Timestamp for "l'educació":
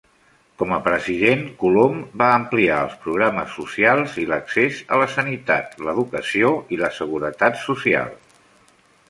5.91-6.51